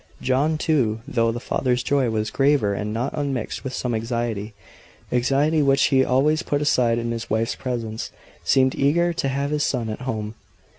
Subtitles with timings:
[0.19, 4.55] John, too, though the father's joy was graver and not unmixed with some anxiety
[5.11, 8.09] anxiety which he always put aside in his wife's presence
[8.43, 10.33] seemed eager to have his son at home.